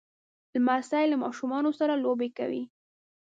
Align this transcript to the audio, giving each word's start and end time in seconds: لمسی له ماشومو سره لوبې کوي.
لمسی 0.55 1.03
له 1.11 1.17
ماشومو 1.23 1.71
سره 1.79 1.93
لوبې 2.03 2.29
کوي. 2.37 2.63